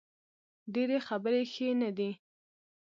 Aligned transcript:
ډیرې 0.73 0.97
خبرې 1.07 1.41
ښې 1.51 1.69
نه 1.81 1.89
دي 1.97 2.11